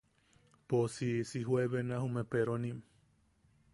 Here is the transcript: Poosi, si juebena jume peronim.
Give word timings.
Poosi, 0.71 1.09
si 1.31 1.41
juebena 1.49 2.01
jume 2.07 2.23
peronim. 2.33 2.81